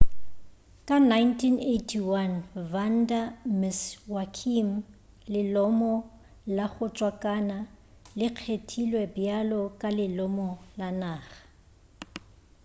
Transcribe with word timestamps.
ka 0.87 0.95
1981 0.97 2.29
vanda 2.71 3.19
miss 3.59 3.79
joaquim 4.09 4.69
lelomo 5.33 5.93
la 6.55 6.65
go 6.73 6.85
tswakana 6.95 7.57
le 8.17 8.27
kgethilwe 8.35 9.03
bjalo 9.15 9.61
ka 9.81 9.89
lelomo 9.99 10.47
la 10.79 10.87
naga 11.01 11.37